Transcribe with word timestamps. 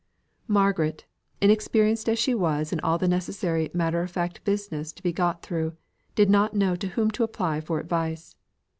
Margaret, 0.47 1.05
inexperienced 1.41 2.09
as 2.09 2.17
she 2.17 2.33
was 2.33 2.73
in 2.73 2.79
all 2.79 2.97
the 2.97 3.07
necessary 3.07 3.69
matter 3.71 4.01
of 4.01 4.09
fact 4.09 4.43
business 4.43 4.91
to 4.93 5.03
be 5.03 5.13
got 5.13 5.43
through, 5.43 5.77
did 6.15 6.27
not 6.27 6.55
know 6.55 6.75
to 6.75 6.87
whom 6.87 7.11
to 7.11 7.23
apply 7.23 7.61
for 7.61 7.79
advice. 7.79 8.35